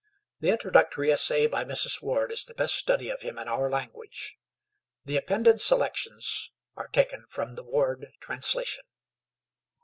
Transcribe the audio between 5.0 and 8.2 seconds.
The appended selections are taken from the Ward